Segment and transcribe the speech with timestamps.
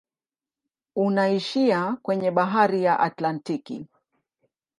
[0.95, 3.87] Unaishia kwenye bahari ya Atlantiki.